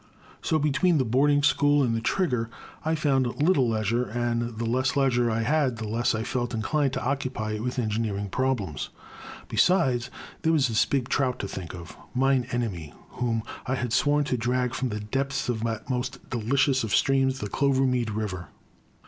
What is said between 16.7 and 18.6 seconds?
of streams, the Clovermead River.